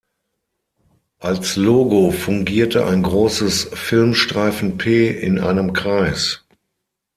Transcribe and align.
Als 1.19 1.57
Logo 1.57 2.09
fungierte 2.09 2.87
ein 2.87 3.03
großes 3.03 3.65
Filmstreifen-P 3.75 5.09
in 5.11 5.37
einem 5.39 5.73
Kreis. 5.73 6.43